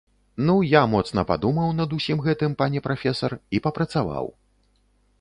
Ну, 0.45 0.53
я 0.69 0.79
моцна 0.93 1.25
падумаў 1.33 1.69
над 1.81 1.95
усім 1.99 2.25
гэтым, 2.29 2.51
пане 2.65 2.85
прафесар, 2.89 3.39
і 3.59 3.65
папрацаваў. 3.67 4.25